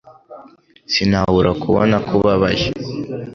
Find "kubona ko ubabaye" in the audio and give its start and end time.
1.63-2.65